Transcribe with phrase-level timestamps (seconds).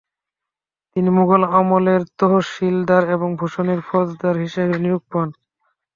[0.91, 5.27] তিনি মুঘল আমলে তহশীলদার এবং ভূষণের ফৌজদার হিসেবে নিয়োগ পান।